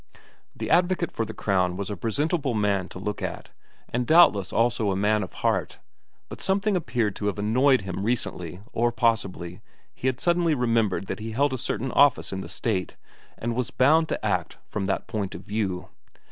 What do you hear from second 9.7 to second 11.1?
he had suddenly remembered